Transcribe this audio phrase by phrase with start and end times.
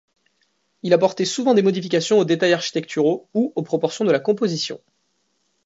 [0.81, 4.81] Il apportait souvent des modifications aux détails architecturaux ou aux proportions de la composition.